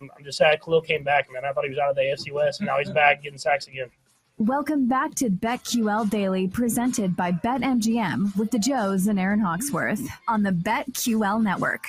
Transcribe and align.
I'm 0.00 0.24
just 0.24 0.38
sad 0.38 0.62
Khalil 0.62 0.80
came 0.80 1.04
back, 1.04 1.30
man. 1.30 1.44
I 1.44 1.52
thought 1.52 1.64
he 1.64 1.70
was 1.70 1.78
out 1.78 1.90
of 1.90 1.96
the 1.96 2.02
AFC 2.02 2.32
West, 2.32 2.60
and 2.60 2.66
now 2.66 2.78
he's 2.78 2.90
back 2.90 3.22
getting 3.22 3.38
sacks 3.38 3.66
again. 3.66 3.90
Welcome 4.38 4.88
back 4.88 5.14
to 5.16 5.28
BetQL 5.28 6.08
Daily, 6.08 6.48
presented 6.48 7.14
by 7.14 7.32
BetMGM 7.32 8.34
with 8.36 8.50
the 8.50 8.58
Joes 8.58 9.08
and 9.08 9.20
Aaron 9.20 9.40
Hawksworth 9.40 10.00
on 10.26 10.42
the 10.42 10.52
BetQL 10.52 11.42
Network. 11.42 11.84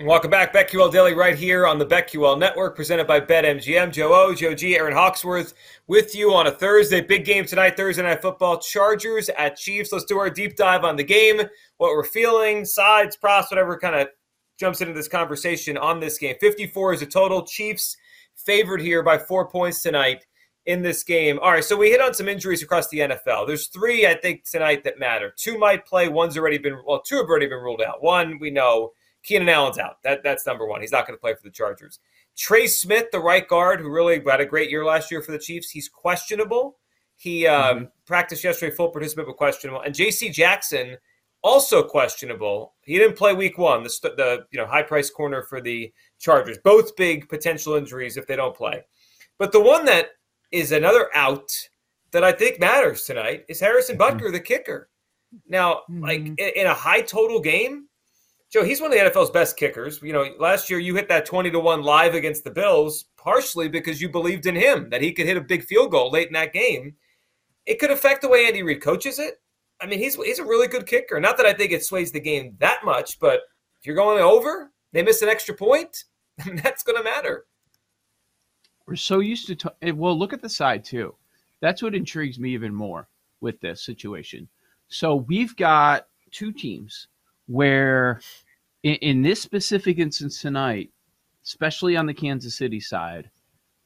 Welcome 0.00 0.30
back, 0.30 0.52
BetQL 0.52 0.92
Daily, 0.92 1.14
right 1.14 1.34
here 1.34 1.66
on 1.66 1.78
the 1.78 1.86
BetQL 1.86 2.38
Network, 2.38 2.76
presented 2.76 3.06
by 3.06 3.20
BetMGM. 3.20 3.92
Joe 3.92 4.12
O, 4.12 4.34
Joe 4.34 4.54
G, 4.54 4.76
Aaron 4.76 4.92
Hawksworth 4.92 5.54
with 5.86 6.14
you 6.14 6.34
on 6.34 6.48
a 6.48 6.50
Thursday. 6.50 7.00
Big 7.00 7.24
game 7.24 7.46
tonight, 7.46 7.78
Thursday 7.78 8.02
Night 8.02 8.20
Football. 8.20 8.58
Chargers 8.58 9.30
at 9.30 9.56
Chiefs. 9.56 9.92
Let's 9.92 10.04
do 10.04 10.18
our 10.18 10.28
deep 10.28 10.56
dive 10.56 10.84
on 10.84 10.96
the 10.96 11.04
game, 11.04 11.38
what 11.78 11.92
we're 11.92 12.04
feeling, 12.04 12.66
sides, 12.66 13.16
props, 13.16 13.50
whatever 13.50 13.78
kind 13.78 13.94
of 13.94 14.08
jumps 14.58 14.80
into 14.80 14.94
this 14.94 15.08
conversation 15.08 15.76
on 15.76 16.00
this 16.00 16.18
game. 16.18 16.36
54 16.40 16.94
is 16.94 17.02
a 17.02 17.06
total. 17.06 17.42
Chiefs 17.46 17.96
favored 18.34 18.80
here 18.80 19.02
by 19.02 19.18
four 19.18 19.48
points 19.48 19.82
tonight 19.82 20.24
in 20.66 20.82
this 20.82 21.02
game. 21.02 21.38
All 21.40 21.50
right, 21.50 21.64
so 21.64 21.76
we 21.76 21.90
hit 21.90 22.00
on 22.00 22.14
some 22.14 22.28
injuries 22.28 22.62
across 22.62 22.88
the 22.88 22.98
NFL. 22.98 23.46
There's 23.46 23.68
three, 23.68 24.06
I 24.06 24.14
think, 24.14 24.44
tonight 24.44 24.84
that 24.84 24.98
matter. 24.98 25.32
Two 25.36 25.58
might 25.58 25.86
play. 25.86 26.08
One's 26.08 26.38
already 26.38 26.58
been, 26.58 26.78
well, 26.86 27.02
two 27.02 27.16
have 27.16 27.26
already 27.26 27.46
been 27.46 27.58
ruled 27.58 27.82
out. 27.82 28.02
One, 28.02 28.38
we 28.38 28.50
know 28.50 28.92
Keenan 29.22 29.48
Allen's 29.48 29.78
out. 29.78 30.02
That 30.04 30.22
That's 30.22 30.46
number 30.46 30.66
one. 30.66 30.80
He's 30.80 30.92
not 30.92 31.06
going 31.06 31.16
to 31.16 31.20
play 31.20 31.34
for 31.34 31.42
the 31.42 31.50
Chargers. 31.50 31.98
Trey 32.36 32.66
Smith, 32.66 33.06
the 33.12 33.20
right 33.20 33.46
guard, 33.46 33.80
who 33.80 33.90
really 33.90 34.22
had 34.26 34.40
a 34.40 34.46
great 34.46 34.70
year 34.70 34.84
last 34.84 35.10
year 35.10 35.22
for 35.22 35.32
the 35.32 35.38
Chiefs, 35.38 35.70
he's 35.70 35.88
questionable. 35.88 36.78
He 37.16 37.46
um, 37.46 37.76
mm-hmm. 37.76 37.84
practiced 38.06 38.42
yesterday, 38.42 38.74
full 38.74 38.90
participant, 38.90 39.28
but 39.28 39.36
questionable. 39.36 39.82
And 39.82 39.94
J.C. 39.94 40.30
Jackson, 40.30 40.96
also 41.42 41.82
questionable. 41.82 42.74
He 42.82 42.98
didn't 42.98 43.16
play 43.16 43.34
Week 43.34 43.58
One, 43.58 43.82
the, 43.82 43.90
the 44.02 44.46
you 44.50 44.58
know 44.58 44.66
high 44.66 44.82
price 44.82 45.10
corner 45.10 45.42
for 45.42 45.60
the 45.60 45.92
Chargers. 46.18 46.58
Both 46.62 46.96
big 46.96 47.28
potential 47.28 47.74
injuries 47.74 48.16
if 48.16 48.26
they 48.26 48.36
don't 48.36 48.56
play. 48.56 48.82
But 49.38 49.52
the 49.52 49.60
one 49.60 49.84
that 49.86 50.10
is 50.50 50.72
another 50.72 51.08
out 51.14 51.50
that 52.12 52.24
I 52.24 52.32
think 52.32 52.60
matters 52.60 53.04
tonight 53.04 53.44
is 53.48 53.58
Harrison 53.58 53.98
Butker, 53.98 54.20
mm-hmm. 54.20 54.32
the 54.32 54.40
kicker. 54.40 54.88
Now, 55.48 55.80
mm-hmm. 55.90 56.02
like 56.02 56.20
in 56.38 56.66
a 56.66 56.74
high 56.74 57.00
total 57.00 57.40
game, 57.40 57.88
Joe, 58.52 58.64
he's 58.64 58.82
one 58.82 58.92
of 58.92 58.98
the 58.98 59.04
NFL's 59.04 59.30
best 59.30 59.56
kickers. 59.56 60.00
You 60.02 60.12
know, 60.12 60.28
last 60.38 60.68
year 60.68 60.78
you 60.78 60.94
hit 60.94 61.08
that 61.08 61.24
20 61.24 61.50
to 61.50 61.58
1 61.58 61.82
live 61.82 62.14
against 62.14 62.44
the 62.44 62.50
Bills, 62.50 63.06
partially 63.16 63.66
because 63.66 64.00
you 64.00 64.10
believed 64.10 64.44
in 64.44 64.54
him 64.54 64.90
that 64.90 65.00
he 65.00 65.12
could 65.12 65.26
hit 65.26 65.38
a 65.38 65.40
big 65.40 65.64
field 65.64 65.90
goal 65.90 66.10
late 66.10 66.26
in 66.26 66.34
that 66.34 66.52
game. 66.52 66.94
It 67.64 67.78
could 67.78 67.90
affect 67.90 68.20
the 68.20 68.28
way 68.28 68.46
Andy 68.46 68.62
Reid 68.62 68.82
coaches 68.82 69.18
it. 69.18 69.40
I 69.82 69.86
mean, 69.86 69.98
he's 69.98 70.14
he's 70.14 70.38
a 70.38 70.44
really 70.44 70.68
good 70.68 70.86
kicker. 70.86 71.18
Not 71.18 71.36
that 71.38 71.46
I 71.46 71.52
think 71.52 71.72
it 71.72 71.84
sways 71.84 72.12
the 72.12 72.20
game 72.20 72.56
that 72.60 72.84
much, 72.84 73.18
but 73.18 73.40
if 73.80 73.86
you're 73.86 73.96
going 73.96 74.22
over, 74.22 74.70
they 74.92 75.02
miss 75.02 75.22
an 75.22 75.28
extra 75.28 75.54
point, 75.54 76.04
that's 76.62 76.84
going 76.84 76.96
to 76.96 77.02
matter. 77.02 77.46
We're 78.86 78.96
so 78.96 79.18
used 79.20 79.46
to, 79.48 79.56
t- 79.56 79.68
eh, 79.82 79.90
well, 79.90 80.16
look 80.16 80.32
at 80.32 80.40
the 80.40 80.48
side 80.48 80.84
too. 80.84 81.14
That's 81.60 81.82
what 81.82 81.94
intrigues 81.94 82.38
me 82.38 82.50
even 82.50 82.74
more 82.74 83.08
with 83.40 83.60
this 83.60 83.84
situation. 83.84 84.48
So 84.88 85.16
we've 85.16 85.56
got 85.56 86.06
two 86.30 86.52
teams 86.52 87.08
where 87.46 88.20
in, 88.82 88.94
in 88.96 89.22
this 89.22 89.42
specific 89.42 89.98
instance 89.98 90.40
tonight, 90.40 90.90
especially 91.44 91.96
on 91.96 92.06
the 92.06 92.14
Kansas 92.14 92.56
City 92.56 92.80
side, 92.80 93.30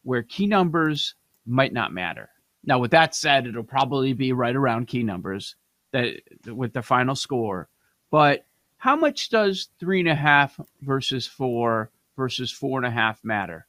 where 0.02 0.22
key 0.22 0.46
numbers 0.46 1.14
might 1.46 1.72
not 1.72 1.92
matter. 1.92 2.28
Now, 2.64 2.78
with 2.78 2.90
that 2.90 3.14
said, 3.14 3.46
it'll 3.46 3.62
probably 3.62 4.12
be 4.12 4.32
right 4.32 4.56
around 4.56 4.88
key 4.88 5.02
numbers 5.02 5.56
that 5.96 6.54
with 6.54 6.72
the 6.72 6.82
final 6.82 7.14
score. 7.14 7.68
But 8.10 8.44
how 8.78 8.96
much 8.96 9.30
does 9.30 9.68
three 9.78 10.00
and 10.00 10.08
a 10.08 10.14
half 10.14 10.58
versus 10.82 11.26
four 11.26 11.90
versus 12.16 12.50
four 12.50 12.78
and 12.78 12.86
a 12.86 12.90
half 12.90 13.24
matter 13.24 13.66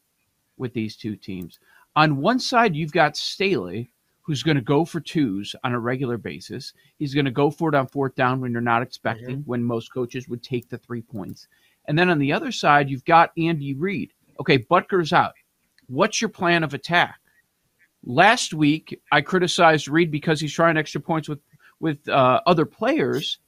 with 0.57 0.73
these 0.73 0.95
two 0.95 1.15
teams? 1.15 1.59
On 1.95 2.17
one 2.17 2.39
side, 2.39 2.75
you've 2.75 2.91
got 2.91 3.17
Staley, 3.17 3.89
who's 4.21 4.43
going 4.43 4.57
to 4.57 4.61
go 4.61 4.85
for 4.85 4.99
twos 4.99 5.55
on 5.63 5.73
a 5.73 5.79
regular 5.79 6.17
basis. 6.17 6.73
He's 6.99 7.13
going 7.13 7.25
to 7.25 7.31
go 7.31 7.49
for 7.49 7.69
it 7.69 7.75
on 7.75 7.87
fourth 7.87 8.15
down 8.15 8.41
when 8.41 8.51
you're 8.51 8.61
not 8.61 8.81
expecting, 8.81 9.37
mm-hmm. 9.37 9.49
when 9.49 9.63
most 9.63 9.93
coaches 9.93 10.27
would 10.27 10.43
take 10.43 10.69
the 10.69 10.77
three 10.77 11.01
points. 11.01 11.47
And 11.85 11.97
then 11.97 12.09
on 12.09 12.19
the 12.19 12.33
other 12.33 12.51
side, 12.51 12.89
you've 12.89 13.05
got 13.05 13.31
Andy 13.37 13.73
Reid. 13.73 14.11
Okay, 14.39 14.57
Butker's 14.57 15.13
out. 15.13 15.33
What's 15.87 16.21
your 16.21 16.29
plan 16.29 16.63
of 16.63 16.73
attack? 16.73 17.19
Last 18.03 18.53
week, 18.53 19.01
I 19.11 19.21
criticized 19.21 19.87
Reid 19.87 20.11
because 20.11 20.39
he's 20.39 20.53
trying 20.53 20.77
extra 20.77 21.01
points 21.01 21.27
with 21.27 21.39
with 21.79 22.07
uh, 22.09 22.41
other 22.45 22.65
players, 22.65 23.39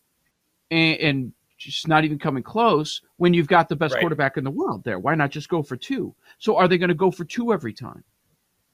and, 0.71 0.99
and, 0.99 1.33
just 1.57 1.89
not 1.89 2.05
even 2.05 2.17
coming 2.17 2.41
close. 2.41 3.01
When 3.17 3.33
you've 3.33 3.49
got 3.49 3.67
the 3.67 3.75
best 3.75 3.93
right. 3.93 3.99
quarterback 3.99 4.37
in 4.37 4.45
the 4.45 4.49
world 4.49 4.85
there, 4.85 4.97
why 4.97 5.13
not 5.15 5.29
just 5.29 5.49
go 5.49 5.61
for 5.61 5.75
two? 5.75 6.15
So, 6.37 6.55
are 6.55 6.69
they 6.69 6.77
going 6.77 6.87
to 6.87 6.95
go 6.95 7.11
for 7.11 7.25
two 7.25 7.51
every 7.51 7.73
time? 7.73 8.05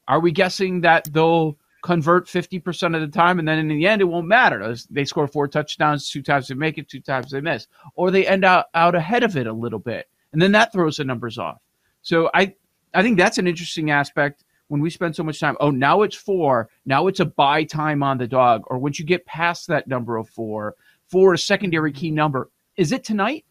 Are 0.08 0.20
we 0.20 0.32
guessing 0.32 0.82
that 0.82 1.12
they'll 1.12 1.58
convert 1.86 2.26
50% 2.26 2.96
of 2.96 3.02
the 3.02 3.08
time, 3.08 3.38
and 3.38 3.48
then 3.48 3.60
in 3.60 3.68
the 3.68 3.86
end, 3.86 4.02
it 4.02 4.06
won't 4.06 4.28
matter. 4.28 4.76
They 4.90 5.06
score 5.06 5.28
four 5.28 5.48
touchdowns, 5.48 6.10
two 6.10 6.24
times 6.24 6.48
they 6.48 6.56
make 6.56 6.80
it, 6.80 6.90
two 6.90 7.00
times 7.00 7.30
they 7.30 7.42
miss, 7.42 7.68
or 7.96 8.10
they 8.10 8.26
end 8.26 8.44
out, 8.44 8.66
out 8.74 8.96
ahead 8.96 9.22
of 9.22 9.38
it 9.38 9.46
a 9.46 9.54
little 9.54 9.78
bit, 9.78 10.10
and 10.34 10.42
then 10.42 10.52
that 10.54 10.74
throws 10.74 10.98
the 10.98 11.04
numbers 11.04 11.38
off. 11.38 11.62
So 12.02 12.32
I, 12.34 12.56
I 12.96 13.04
think 13.04 13.20
that's 13.20 13.38
an 13.38 13.48
interesting 13.48 13.92
aspect 13.92 14.44
when 14.68 14.81
we 14.81 14.90
spend 14.90 15.16
so 15.16 15.24
much 15.24 15.40
time. 15.40 15.58
Oh, 15.59 15.72
now 15.72 16.02
it's 16.02 16.16
four. 16.16 16.70
Now 16.86 17.08
it's 17.08 17.20
a 17.20 17.26
buy 17.26 17.64
time 17.64 18.03
on 18.03 18.18
the 18.18 18.28
dog, 18.28 18.64
or 18.68 18.78
once 18.78 19.00
you 19.00 19.06
get 19.06 19.26
past 19.26 19.68
that 19.68 19.88
number 19.88 20.18
of 20.18 20.30
four, 20.30 20.76
four 21.09 21.34
a 21.34 21.38
secondary 21.38 21.92
key 21.92 22.12
number. 22.12 22.50
Is 22.78 22.92
it 22.92 23.03
tonight? 23.03 23.46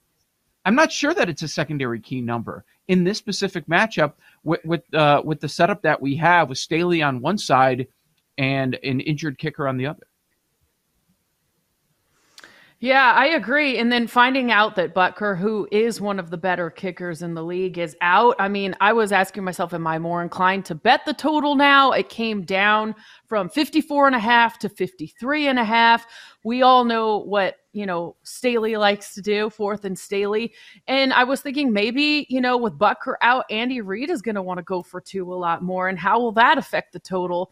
I'm 0.64 0.74
not 0.74 0.92
sure 0.92 1.14
that 1.14 1.28
it's 1.28 1.42
a 1.42 1.48
secondary 1.48 2.00
key 2.00 2.20
number 2.20 2.64
in 2.88 3.04
this 3.04 3.18
specific 3.18 3.66
matchup 3.66 4.14
with 4.44 4.64
with, 4.64 4.94
uh, 4.94 5.22
with 5.24 5.40
the 5.40 5.48
setup 5.48 5.82
that 5.82 6.00
we 6.00 6.16
have 6.16 6.48
with 6.48 6.58
Staley 6.58 7.02
on 7.02 7.20
one 7.20 7.38
side 7.38 7.86
and 8.38 8.78
an 8.82 9.00
injured 9.00 9.38
kicker 9.38 9.68
on 9.68 9.76
the 9.76 9.86
other. 9.86 10.06
Yeah, 12.84 13.14
I 13.16 13.28
agree. 13.28 13.78
And 13.78 13.90
then 13.90 14.06
finding 14.06 14.52
out 14.52 14.76
that 14.76 14.94
Butker, 14.94 15.38
who 15.38 15.66
is 15.72 16.02
one 16.02 16.18
of 16.18 16.28
the 16.28 16.36
better 16.36 16.68
kickers 16.68 17.22
in 17.22 17.32
the 17.32 17.42
league, 17.42 17.78
is 17.78 17.96
out. 18.02 18.36
I 18.38 18.48
mean, 18.48 18.76
I 18.78 18.92
was 18.92 19.10
asking 19.10 19.42
myself, 19.42 19.72
am 19.72 19.86
I 19.86 19.98
more 19.98 20.20
inclined 20.22 20.66
to 20.66 20.74
bet 20.74 21.00
the 21.06 21.14
total 21.14 21.54
now? 21.54 21.92
It 21.92 22.10
came 22.10 22.42
down 22.42 22.94
from 23.26 23.48
54 23.48 24.08
and 24.08 24.14
a 24.14 24.18
half 24.18 24.58
to 24.58 24.68
53 24.68 25.48
and 25.48 25.58
a 25.58 25.64
half. 25.64 26.04
We 26.44 26.60
all 26.60 26.84
know 26.84 27.20
what, 27.20 27.56
you 27.72 27.86
know, 27.86 28.16
Staley 28.22 28.76
likes 28.76 29.14
to 29.14 29.22
do, 29.22 29.48
fourth 29.48 29.86
and 29.86 29.98
Staley. 29.98 30.52
And 30.86 31.14
I 31.14 31.24
was 31.24 31.40
thinking 31.40 31.72
maybe, 31.72 32.26
you 32.28 32.42
know, 32.42 32.58
with 32.58 32.78
Butker 32.78 33.14
out, 33.22 33.46
Andy 33.48 33.80
Reid 33.80 34.10
is 34.10 34.20
going 34.20 34.34
to 34.34 34.42
want 34.42 34.58
to 34.58 34.62
go 34.62 34.82
for 34.82 35.00
two 35.00 35.32
a 35.32 35.34
lot 35.34 35.62
more. 35.62 35.88
And 35.88 35.98
how 35.98 36.20
will 36.20 36.32
that 36.32 36.58
affect 36.58 36.92
the 36.92 37.00
total? 37.00 37.50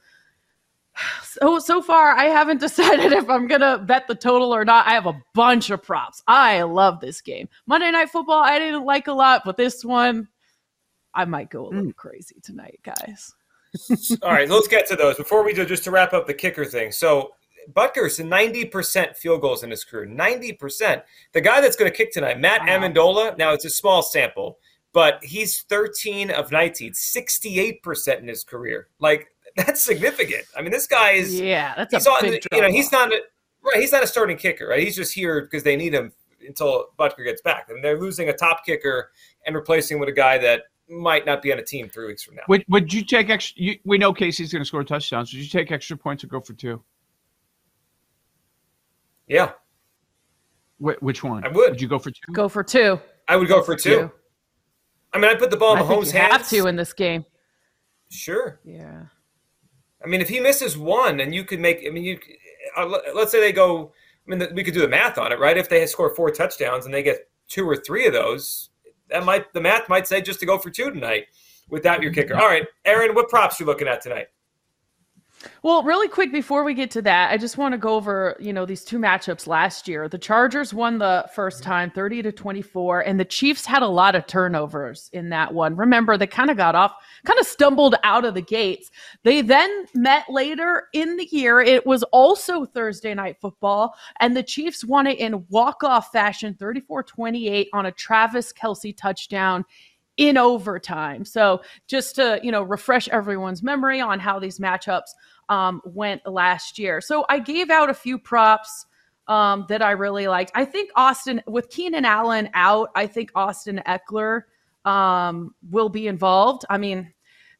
So 1.25 1.59
so 1.59 1.81
far, 1.81 2.12
I 2.12 2.25
haven't 2.25 2.61
decided 2.61 3.12
if 3.12 3.29
I'm 3.29 3.47
gonna 3.47 3.79
bet 3.79 4.06
the 4.06 4.15
total 4.15 4.55
or 4.55 4.65
not. 4.65 4.87
I 4.87 4.91
have 4.91 5.06
a 5.06 5.21
bunch 5.35 5.71
of 5.71 5.83
props. 5.83 6.23
I 6.27 6.62
love 6.62 7.00
this 7.00 7.21
game. 7.21 7.49
Monday 7.67 7.91
Night 7.91 8.11
Football, 8.11 8.43
I 8.43 8.59
didn't 8.59 8.85
like 8.85 9.06
a 9.06 9.12
lot, 9.12 9.43
but 9.44 9.56
this 9.56 9.85
one, 9.85 10.29
I 11.15 11.25
might 11.25 11.50
go 11.50 11.65
a 11.65 11.69
little 11.69 11.93
mm. 11.93 11.97
crazy 11.97 12.37
tonight, 12.43 12.81
guys. 12.83 13.35
All 14.23 14.33
right, 14.33 14.49
let's 14.49 14.69
get 14.69 14.87
to 14.89 14.97
those 14.97 15.17
before 15.17 15.43
we 15.43 15.55
do. 15.55 15.65
Just 15.65 15.85
to 15.85 15.91
wrap 15.91 16.12
up 16.12 16.27
the 16.27 16.35
kicker 16.35 16.65
thing. 16.65 16.93
So 16.93 17.33
Butker's 17.69 18.19
90% 18.19 19.17
field 19.17 19.41
goals 19.41 19.62
in 19.62 19.71
his 19.71 19.85
career. 19.85 20.06
90%. 20.06 21.03
The 21.33 21.41
guy 21.41 21.61
that's 21.61 21.77
going 21.77 21.91
to 21.91 21.97
kick 21.97 22.12
tonight, 22.12 22.41
Matt 22.41 22.62
wow. 22.62 22.67
Ammendola, 22.67 23.38
now 23.38 23.53
it's 23.53 23.65
a 23.65 23.71
small 23.71 24.03
sample, 24.03 24.59
but 24.93 25.23
he's 25.23 25.62
13 25.62 26.31
of 26.31 26.53
19, 26.53 26.93
68% 26.93 28.19
in 28.19 28.29
his 28.29 28.45
career. 28.45 28.88
Like, 28.99 29.29
that's 29.56 29.82
significant. 29.82 30.44
I 30.56 30.62
mean, 30.62 30.70
this 30.70 30.87
guy 30.87 31.12
is. 31.12 31.38
Yeah, 31.38 31.75
that's 31.76 32.06
a 32.06 32.10
big 32.20 32.44
You 32.52 32.62
know, 32.62 32.70
he's 32.70 32.93
not 32.93 33.12
a, 33.12 33.20
right. 33.62 33.81
He's 33.81 33.93
not 33.93 34.02
a 34.02 34.06
starting 34.06 34.37
kicker, 34.37 34.69
right? 34.69 34.81
He's 34.81 34.96
just 34.96 35.12
here 35.12 35.43
because 35.43 35.62
they 35.62 35.76
need 35.76 35.94
him 35.94 36.12
until 36.46 36.87
Butker 36.99 37.25
gets 37.25 37.40
back. 37.43 37.69
and 37.69 37.82
they're 37.84 38.00
losing 38.00 38.28
a 38.28 38.32
top 38.32 38.64
kicker 38.66 39.10
and 39.46 39.54
replacing 39.54 39.99
with 39.99 40.08
a 40.08 40.12
guy 40.12 40.38
that 40.38 40.62
might 40.88 41.25
not 41.25 41.40
be 41.43 41.52
on 41.52 41.58
a 41.58 41.64
team 41.64 41.88
three 41.88 42.06
weeks 42.06 42.22
from 42.22 42.34
now. 42.34 42.43
Would, 42.49 42.64
would 42.69 42.93
you 42.93 43.04
take 43.04 43.31
extra? 43.31 43.62
You, 43.62 43.78
we 43.84 43.99
know 43.99 44.12
KC's 44.12 44.52
going 44.52 44.62
to 44.62 44.66
score 44.66 44.84
touchdowns. 44.84 45.32
Would 45.32 45.43
you 45.43 45.49
take 45.49 45.70
extra 45.70 45.96
points 45.96 46.25
or 46.25 46.26
go 46.26 46.40
for 46.40 46.52
two? 46.54 46.82
Yeah. 49.28 49.52
Wh- 50.78 51.00
which 51.02 51.22
one? 51.22 51.44
I 51.44 51.49
would. 51.49 51.70
Would 51.70 51.81
you 51.81 51.88
go 51.88 51.99
for 51.99 52.10
two? 52.10 52.32
Go 52.32 52.49
for 52.49 52.62
two. 52.62 53.00
I 53.28 53.37
would 53.37 53.49
go 53.49 53.62
for 53.62 53.76
two. 53.76 53.90
two. 53.90 54.12
I 55.12 55.19
mean, 55.19 55.31
I 55.31 55.34
put 55.34 55.50
the 55.50 55.56
ball 55.56 55.76
in 55.76 55.82
Mahomes' 55.82 56.10
hands. 56.10 56.14
You 56.14 56.19
have 56.20 56.49
to 56.49 56.66
in 56.66 56.76
this 56.76 56.93
game. 56.93 57.25
Sure. 58.10 58.60
Yeah. 58.64 59.04
I 60.04 60.08
mean, 60.08 60.20
if 60.20 60.28
he 60.28 60.40
misses 60.40 60.76
one, 60.76 61.20
and 61.20 61.34
you 61.34 61.44
could 61.44 61.60
make, 61.60 61.84
I 61.87 61.90
mean, 61.90 62.04
you 62.04 62.19
uh, 62.76 62.99
let's 63.14 63.31
say 63.31 63.40
they 63.40 63.52
go. 63.52 63.93
I 64.26 64.31
mean, 64.34 64.54
we 64.54 64.62
could 64.62 64.75
do 64.75 64.81
the 64.81 64.88
math 64.88 65.19
on 65.19 65.32
it, 65.32 65.40
right? 65.40 65.56
If 65.56 65.69
they 65.69 65.84
score 65.87 66.14
four 66.14 66.31
touchdowns 66.31 66.84
and 66.84 66.94
they 66.94 67.02
get 67.02 67.28
two 67.49 67.69
or 67.69 67.76
three 67.76 68.06
of 68.06 68.12
those, 68.12 68.70
that 69.10 69.25
might 69.25 69.52
the 69.52 69.60
math 69.60 69.88
might 69.88 70.06
say 70.06 70.20
just 70.20 70.40
to 70.40 70.46
go 70.46 70.58
for 70.58 70.70
two 70.70 70.90
tonight 70.90 71.26
without 71.69 72.02
your 72.02 72.12
kicker. 72.12 72.37
All 72.37 72.46
right, 72.46 72.66
Aaron, 72.84 73.14
what 73.14 73.28
props 73.28 73.58
you 73.58 73.66
looking 73.66 73.88
at 73.88 74.00
tonight? 74.00 74.28
Well, 75.62 75.83
really 75.83 76.09
quick 76.09 76.33
before 76.33 76.65
we 76.65 76.75
get 76.75 76.91
to 76.93 77.03
that, 77.03 77.31
I 77.31 77.37
just 77.37 77.56
want 77.56 77.73
to 77.73 77.79
go 77.79 77.94
over, 77.94 78.37
you 78.41 78.53
know, 78.53 78.67
these 78.67 78.85
two 78.85 78.99
matchups 78.99 79.47
last 79.47 79.87
year. 79.87 80.09
The 80.09 80.19
Chargers 80.19 80.75
won 80.75 80.99
the 80.99 81.29
first 81.35 81.62
time 81.62 81.91
30 81.91 82.23
to 82.23 82.33
24 82.33 83.00
and 83.00 83.19
the 83.19 83.25
Chiefs 83.25 83.65
had 83.65 83.83
a 83.83 83.89
lot 83.89 84.15
of 84.15 84.27
turnovers 84.27 85.09
in 85.12 85.29
that 85.31 85.53
one. 85.55 85.77
Remember, 85.77 86.17
they 86.17 86.27
kind 86.27 86.50
of 86.50 86.56
got 86.56 86.75
off, 86.75 86.94
kind 87.25 87.39
of 87.39 87.47
stumbled 87.47 87.94
out 88.03 88.25
of 88.25 88.35
the 88.35 88.43
gates. 88.43 88.91
They 89.23 89.41
then 89.41 89.87
met 89.94 90.25
later 90.29 90.89
in 90.93 91.17
the 91.17 91.29
year. 91.31 91.61
It 91.61 91.87
was 91.87 92.03
also 92.05 92.65
Thursday 92.65 93.15
night 93.15 93.37
football 93.41 93.95
and 94.21 94.37
the 94.37 94.43
Chiefs 94.43 94.85
won 94.85 95.06
it 95.06 95.19
in 95.19 95.45
walk-off 95.49 96.11
fashion 96.12 96.55
34-28 96.55 97.67
on 97.73 97.87
a 97.87 97.93
Travis 97.93 98.53
Kelce 98.53 98.97
touchdown 98.97 99.65
in 100.17 100.37
overtime. 100.37 101.25
So 101.25 101.62
just 101.87 102.17
to, 102.17 102.38
you 102.43 102.53
know, 102.53 102.62
refresh 102.62 103.09
everyone's 103.09 103.62
memory 103.62 104.00
on 104.00 104.20
how 104.20 104.38
these 104.38 104.59
matchups 104.59 105.11
um, 105.49 105.81
went 105.85 106.26
last 106.26 106.79
year. 106.79 107.00
So 107.00 107.25
I 107.29 107.38
gave 107.38 107.70
out 107.70 107.91
a 107.91 107.94
few 107.94 108.19
props 108.19 108.87
um, 109.29 109.67
that 109.69 109.82
I 109.82 109.93
really 109.93 110.29
liked. 110.29 110.53
I 110.55 110.64
think 110.64 110.91
Austin, 110.97 111.43
with 111.47 111.70
Keenan 111.70 112.05
Allen 112.05 112.50
out, 112.55 112.91
I 112.94 113.06
think 113.06 113.31
Austin 113.35 113.81
Ekeler 113.87 114.43
um, 114.85 115.55
will 115.70 115.88
be 115.88 116.09
involved. 116.09 116.64
I 116.69 116.79
mean, 116.79 117.12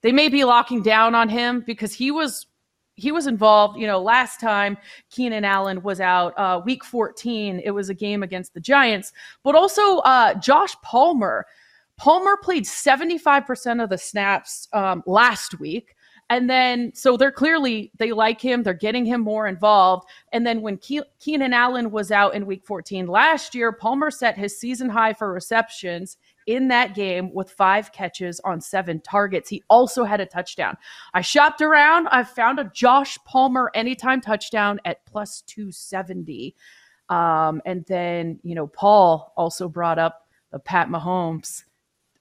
they 0.03 0.13
may 0.13 0.29
be 0.29 0.45
locking 0.45 0.83
down 0.83 1.15
on 1.15 1.29
him 1.29 1.63
because 1.67 1.95
he 1.95 2.11
was 2.11 2.47
he 2.95 3.11
was 3.11 3.27
involved. 3.27 3.79
You 3.79 3.87
know, 3.87 4.01
last 4.01 4.41
time 4.41 4.77
Keenan 5.11 5.45
Allen 5.45 5.83
was 5.83 6.01
out, 6.01 6.39
uh, 6.39 6.61
week 6.65 6.85
14, 6.85 7.61
it 7.65 7.71
was 7.71 7.89
a 7.89 7.95
game 7.95 8.23
against 8.23 8.53
the 8.53 8.61
Giants, 8.61 9.13
but 9.43 9.55
also 9.55 9.99
uh, 9.99 10.35
Josh 10.35 10.75
Palmer. 10.83 11.47
Palmer 12.03 12.37
played 12.37 12.65
75% 12.65 13.81
of 13.81 13.89
the 13.89 13.97
snaps 13.97 14.67
um, 14.73 15.05
last 15.07 15.61
week. 15.61 15.95
And 16.31 16.51
then, 16.51 16.93
so 16.97 17.17
they're 17.17 17.31
clearly, 17.31 17.93
they 17.97 18.11
like 18.11 18.41
him. 18.41 18.65
They're 18.65 18.75
getting 18.75 19.05
him 19.05 19.21
more 19.21 19.47
involved. 19.47 20.09
And 20.33 20.45
then 20.45 20.63
when 20.63 20.79
Ke- 20.79 21.07
Keenan 21.21 21.53
Allen 21.53 21.93
was 21.93 22.11
out 22.11 22.35
in 22.35 22.45
week 22.45 22.65
14 22.65 23.07
last 23.07 23.55
year, 23.55 23.71
Palmer 23.71 24.11
set 24.11 24.37
his 24.37 24.59
season 24.59 24.89
high 24.89 25.13
for 25.13 25.33
receptions 25.33 26.17
in 26.49 26.67
that 26.67 26.97
game 26.97 27.33
with 27.33 27.53
five 27.53 27.93
catches 27.93 28.41
on 28.41 28.61
seven 28.61 29.01
targets. 29.03 29.49
He 29.49 29.63
also 29.71 30.03
had 30.03 30.21
a 30.21 30.27
touchdown. 30.27 30.77
I 31.15 31.21
shopped 31.21 31.61
around. 31.61 32.09
I 32.09 32.25
found 32.25 32.59
a 32.59 32.69
Josh 32.75 33.17
Palmer 33.25 33.71
anytime 33.77 34.21
touchdown 34.21 34.81
at 34.85 35.07
plus 35.07 35.43
270. 35.43 36.57
Um, 37.09 37.63
and 37.65 37.85
then, 37.87 38.41
you 38.43 38.57
know, 38.57 38.67
Paul 38.67 39.33
also 39.37 39.69
brought 39.69 40.01
up 40.01 40.27
the 40.51 40.59
Pat 40.59 40.89
Mahomes 40.89 41.63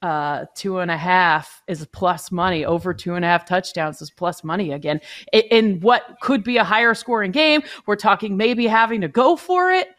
uh, 0.01 0.45
two 0.55 0.79
and 0.79 0.89
a 0.89 0.97
half 0.97 1.61
is 1.67 1.85
plus 1.87 2.31
money. 2.31 2.65
Over 2.65 2.93
two 2.93 3.15
and 3.15 3.23
a 3.23 3.27
half 3.27 3.45
touchdowns 3.45 4.01
is 4.01 4.09
plus 4.09 4.43
money 4.43 4.71
again. 4.71 4.99
In, 5.31 5.41
in 5.51 5.79
what 5.81 6.17
could 6.21 6.43
be 6.43 6.57
a 6.57 6.63
higher 6.63 6.93
scoring 6.93 7.31
game, 7.31 7.61
we're 7.85 7.95
talking 7.95 8.35
maybe 8.37 8.67
having 8.67 9.01
to 9.01 9.07
go 9.07 9.35
for 9.35 9.71
it. 9.71 9.89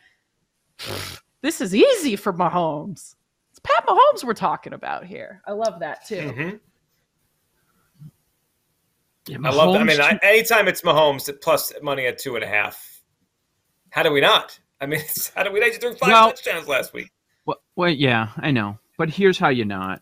This 1.42 1.60
is 1.60 1.74
easy 1.74 2.16
for 2.16 2.32
Mahomes. 2.32 3.14
It's 3.50 3.60
Pat 3.62 3.86
Mahomes 3.86 4.24
we're 4.24 4.34
talking 4.34 4.72
about 4.72 5.04
here. 5.04 5.42
I 5.46 5.52
love 5.52 5.80
that 5.80 6.06
too. 6.06 6.16
Mm-hmm. 6.16 6.56
Yeah, 9.28 9.38
I 9.44 9.54
love 9.54 9.74
that. 9.74 9.80
I 9.80 9.84
mean, 9.84 10.00
I, 10.00 10.18
anytime 10.22 10.66
it's 10.66 10.82
Mahomes 10.82 11.30
plus 11.40 11.72
money 11.80 12.06
at 12.06 12.18
two 12.18 12.34
and 12.34 12.42
a 12.42 12.46
half, 12.46 13.00
how 13.90 14.02
do 14.02 14.10
we 14.10 14.20
not? 14.20 14.58
I 14.80 14.86
mean, 14.86 15.00
how 15.36 15.44
do 15.44 15.52
we 15.52 15.60
not? 15.60 15.68
just 15.68 15.80
threw 15.80 15.94
five 15.94 16.08
well, 16.08 16.28
touchdowns 16.28 16.66
last 16.66 16.92
week. 16.92 17.10
Well, 17.44 17.58
well, 17.76 17.90
yeah, 17.90 18.30
I 18.36 18.50
know. 18.50 18.78
But 19.02 19.10
here's 19.10 19.36
how 19.36 19.48
you 19.48 19.64
not, 19.64 20.00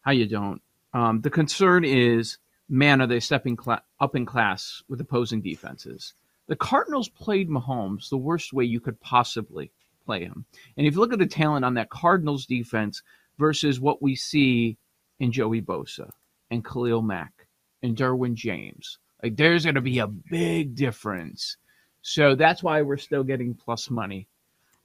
how 0.00 0.12
you 0.12 0.24
don't. 0.24 0.62
Um, 0.94 1.20
the 1.20 1.28
concern 1.28 1.84
is, 1.84 2.38
man, 2.66 3.02
are 3.02 3.06
they 3.06 3.20
stepping 3.20 3.58
cl- 3.62 3.82
up 4.00 4.16
in 4.16 4.24
class 4.24 4.82
with 4.88 5.02
opposing 5.02 5.42
defenses? 5.42 6.14
The 6.46 6.56
Cardinals 6.56 7.10
played 7.10 7.50
Mahomes 7.50 8.08
the 8.08 8.16
worst 8.16 8.54
way 8.54 8.64
you 8.64 8.80
could 8.80 8.98
possibly 9.02 9.70
play 10.06 10.20
him. 10.20 10.46
And 10.78 10.86
if 10.86 10.94
you 10.94 11.00
look 11.00 11.12
at 11.12 11.18
the 11.18 11.26
talent 11.26 11.66
on 11.66 11.74
that 11.74 11.90
Cardinals 11.90 12.46
defense 12.46 13.02
versus 13.38 13.80
what 13.80 14.00
we 14.00 14.16
see 14.16 14.78
in 15.20 15.30
Joey 15.30 15.60
Bosa 15.60 16.08
and 16.50 16.64
Khalil 16.64 17.02
Mack 17.02 17.48
and 17.82 17.94
Derwin 17.94 18.32
James, 18.32 18.96
like 19.22 19.36
there's 19.36 19.64
going 19.64 19.74
to 19.74 19.82
be 19.82 19.98
a 19.98 20.06
big 20.06 20.74
difference. 20.74 21.58
So 22.00 22.34
that's 22.34 22.62
why 22.62 22.80
we're 22.80 22.96
still 22.96 23.24
getting 23.24 23.52
plus 23.52 23.90
money 23.90 24.26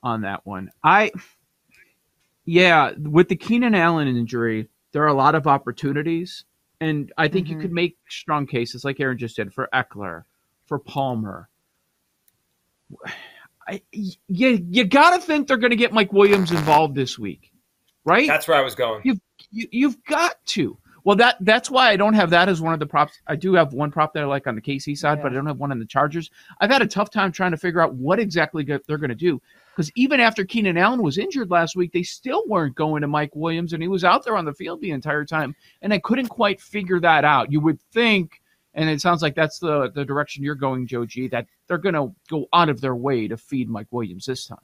on 0.04 0.24
that 0.24 0.46
one. 0.46 0.70
I 0.84 1.12
yeah, 2.46 2.92
with 2.98 3.30
the 3.30 3.36
Keenan 3.36 3.76
Allen 3.76 4.08
injury, 4.08 4.68
there 4.92 5.04
are 5.04 5.08
a 5.08 5.14
lot 5.14 5.36
of 5.36 5.48
opportunities, 5.48 6.46
and 6.82 7.12
I 7.18 7.28
think 7.28 7.48
mm-hmm. 7.48 7.56
you 7.56 7.62
could 7.62 7.72
make 7.72 7.98
strong 8.10 8.46
cases, 8.46 8.84
like 8.84 9.00
Aaron 9.00 9.18
just 9.18 9.36
did, 9.36 9.54
for 9.54 9.70
Ekeler, 9.74 10.24
for 10.66 10.80
Palmer. 10.80 11.50
I, 13.66 13.82
you 13.94 14.62
you 14.70 14.84
got 14.84 15.16
to 15.16 15.22
think 15.22 15.48
they're 15.48 15.56
going 15.56 15.72
to 15.72 15.78
get 15.78 15.94
Mike 15.94 16.12
Williams 16.12 16.52
involved 16.52 16.96
this 16.96 17.18
week, 17.18 17.50
right? 18.04 18.28
That's 18.28 18.46
where 18.46 18.58
I 18.58 18.62
was 18.62 18.76
going. 18.76 19.04
You've 19.06 19.22
you, 19.52 19.64
have 19.64 19.74
you 19.74 19.88
have 19.88 20.04
got 20.04 20.46
to. 20.48 20.78
Well, 21.06 21.16
that 21.16 21.38
that's 21.40 21.72
why 21.72 21.90
I 21.90 21.96
don't 21.96 22.14
have 22.14 22.30
that 22.32 22.50
as 22.50 22.60
one 22.60 22.74
of 22.74 22.82
the 22.82 22.86
props. 22.86 23.22
I 23.26 23.38
do 23.38 23.54
have 23.54 23.72
one 23.72 23.90
prop 23.90 24.14
that 24.16 24.24
I 24.24 24.26
like 24.26 24.48
on 24.48 24.56
the 24.56 24.62
KC 24.62 24.98
side, 24.98 25.20
yeah. 25.20 25.24
but 25.24 25.32
I 25.32 25.36
don't 25.36 25.46
have 25.46 25.60
one 25.60 25.72
on 25.72 25.80
the 25.80 25.86
Chargers. 25.86 26.30
I've 26.60 26.72
had 26.72 26.82
a 26.82 26.88
tough 26.88 27.10
time 27.10 27.32
trying 27.32 27.52
to 27.52 27.58
figure 27.58 27.80
out 27.80 27.94
what 27.94 28.20
exactly 28.20 28.66
they're 28.66 28.98
going 28.98 29.08
to 29.08 29.16
do 29.16 29.42
because 29.76 29.92
even 29.96 30.20
after 30.20 30.46
Keenan 30.46 30.78
Allen 30.78 31.02
was 31.02 31.18
injured 31.18 31.50
last 31.50 31.76
week, 31.76 31.92
they 31.92 32.04
still 32.04 32.44
weren't 32.48 32.76
going 32.76 33.02
to 33.02 33.08
Mike 33.08 33.36
Williams, 33.36 33.74
and 33.74 33.82
he 33.82 33.88
was 33.88 34.04
out 34.04 34.24
there 34.24 34.38
on 34.38 34.46
the 34.46 34.54
field 34.54 34.82
the 34.82 34.92
entire 34.92 35.26
time. 35.26 35.56
And 35.82 35.94
I 35.94 36.00
couldn't 36.00 36.28
quite 36.28 36.62
figure 36.62 37.00
that 37.00 37.26
out. 37.26 37.52
You 37.52 37.60
would 37.62 37.82
think, 37.92 38.42
and 38.76 38.90
it 38.90 39.02
sounds 39.02 39.22
like 39.22 39.36
that's 39.36 39.60
the 39.60 39.92
the 39.92 40.06
direction 40.06 40.44
you're 40.44 40.56
going, 40.56 40.86
Joe 40.86 41.06
G, 41.06 41.28
that 41.30 41.48
they're 41.68 41.78
going 41.78 41.96
to 41.96 42.14
go 42.30 42.48
out 42.54 42.70
of 42.70 42.82
their 42.82 42.96
way 42.96 43.28
to 43.28 43.38
feed 43.38 43.70
Mike 43.70 43.88
Williams 43.92 44.26
this 44.26 44.46
time. 44.46 44.60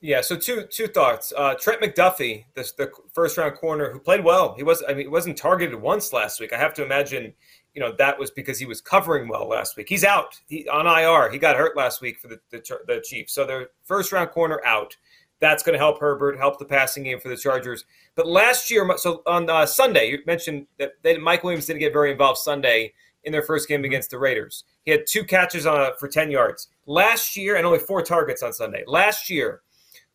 Yeah. 0.00 0.20
So 0.20 0.36
two 0.36 0.66
two 0.70 0.86
thoughts. 0.86 1.32
Uh, 1.36 1.54
Trent 1.54 1.80
McDuffie, 1.80 2.44
the 2.54 2.90
first 3.14 3.38
round 3.38 3.54
corner 3.56 3.90
who 3.90 3.98
played 3.98 4.22
well. 4.22 4.54
He 4.54 4.62
was 4.62 4.84
I 4.86 4.92
mean 4.92 5.06
he 5.06 5.08
wasn't 5.08 5.38
targeted 5.38 5.80
once 5.80 6.12
last 6.12 6.40
week. 6.40 6.52
I 6.52 6.58
have 6.58 6.74
to 6.74 6.84
imagine 6.84 7.32
you 7.74 7.80
know 7.80 7.92
that 7.98 8.18
was 8.18 8.30
because 8.30 8.58
he 8.58 8.66
was 8.66 8.80
covering 8.80 9.28
well 9.28 9.48
last 9.48 9.76
week. 9.76 9.88
He's 9.88 10.04
out 10.04 10.40
he, 10.48 10.66
on 10.68 10.86
IR. 10.86 11.30
He 11.30 11.38
got 11.38 11.56
hurt 11.56 11.76
last 11.76 12.00
week 12.00 12.18
for 12.18 12.28
the, 12.28 12.40
the, 12.50 12.60
the 12.86 13.02
Chiefs. 13.04 13.34
So 13.34 13.44
their 13.44 13.68
first 13.82 14.12
round 14.12 14.30
corner 14.30 14.60
out. 14.64 14.96
That's 15.40 15.64
going 15.64 15.74
to 15.74 15.78
help 15.78 15.98
Herbert, 15.98 16.38
help 16.38 16.58
the 16.58 16.64
passing 16.64 17.02
game 17.02 17.20
for 17.20 17.28
the 17.28 17.36
Chargers. 17.36 17.84
But 18.14 18.26
last 18.26 18.70
year, 18.70 18.88
so 18.96 19.20
on 19.26 19.50
uh, 19.50 19.66
Sunday, 19.66 20.10
you 20.10 20.20
mentioned 20.26 20.66
that 20.78 20.92
they, 21.02 21.18
Mike 21.18 21.42
Williams 21.42 21.66
didn't 21.66 21.80
get 21.80 21.92
very 21.92 22.12
involved 22.12 22.38
Sunday 22.38 22.94
in 23.24 23.32
their 23.32 23.42
first 23.42 23.68
game 23.68 23.84
against 23.84 24.10
the 24.10 24.18
Raiders. 24.18 24.64
He 24.84 24.90
had 24.90 25.06
two 25.06 25.24
catches 25.24 25.66
on 25.66 25.90
for 25.98 26.08
10 26.08 26.30
yards. 26.30 26.68
Last 26.86 27.36
year, 27.36 27.56
and 27.56 27.66
only 27.66 27.78
four 27.78 28.02
targets 28.02 28.42
on 28.42 28.52
Sunday. 28.52 28.84
Last 28.86 29.28
year, 29.28 29.62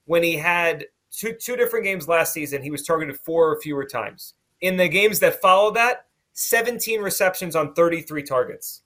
when 0.05 0.23
he 0.23 0.35
had 0.35 0.85
two, 1.11 1.33
two 1.33 1.55
different 1.55 1.85
games 1.85 2.07
last 2.07 2.33
season, 2.33 2.63
he 2.63 2.71
was 2.71 2.83
targeted 2.83 3.19
four 3.19 3.51
or 3.51 3.61
fewer 3.61 3.85
times. 3.85 4.35
In 4.61 4.77
the 4.77 4.87
games 4.87 5.19
that 5.19 5.41
followed 5.41 5.75
that, 5.75 6.05
17 6.39 7.01
receptions 7.01 7.53
on 7.53 7.73
33 7.73 8.23
targets. 8.23 8.81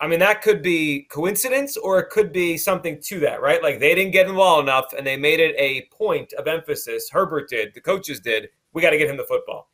I 0.00 0.08
mean, 0.08 0.18
that 0.18 0.42
could 0.42 0.60
be 0.60 1.06
coincidence 1.08 1.76
or 1.76 2.00
it 2.00 2.10
could 2.10 2.32
be 2.32 2.56
something 2.58 3.00
to 3.02 3.20
that, 3.20 3.40
right? 3.40 3.62
Like 3.62 3.78
they 3.78 3.94
didn't 3.94 4.10
get 4.10 4.26
involved 4.26 4.68
enough 4.68 4.92
and 4.92 5.06
they 5.06 5.16
made 5.16 5.38
it 5.38 5.54
a 5.56 5.86
point 5.96 6.32
of 6.32 6.48
emphasis. 6.48 7.08
Herbert 7.10 7.48
did, 7.48 7.74
the 7.74 7.80
coaches 7.80 8.18
did. 8.18 8.48
We 8.72 8.82
got 8.82 8.90
to 8.90 8.98
get 8.98 9.08
him 9.08 9.16
the 9.16 9.24
football. 9.24 9.68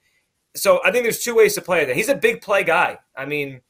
So 0.54 0.80
I 0.84 0.92
think 0.92 1.04
there's 1.04 1.24
two 1.24 1.34
ways 1.34 1.54
to 1.54 1.62
play 1.62 1.86
that. 1.86 1.96
He's 1.96 2.10
a 2.10 2.14
big 2.14 2.42
play 2.42 2.64
guy. 2.64 2.98
I 3.16 3.24
mean, 3.24 3.62